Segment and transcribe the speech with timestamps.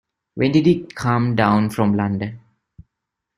[0.33, 2.39] When did he come down from London?